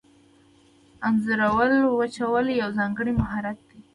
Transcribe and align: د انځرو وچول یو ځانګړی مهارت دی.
د 0.03 0.03
انځرو 1.07 1.95
وچول 1.99 2.45
یو 2.61 2.69
ځانګړی 2.77 3.11
مهارت 3.21 3.57
دی. 3.69 3.79